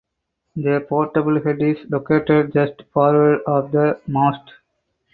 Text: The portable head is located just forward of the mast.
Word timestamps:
The 0.55 0.83
portable 0.89 1.39
head 1.43 1.61
is 1.61 1.77
located 1.91 2.53
just 2.53 2.81
forward 2.91 3.43
of 3.45 3.71
the 3.71 3.99
mast. 4.07 4.51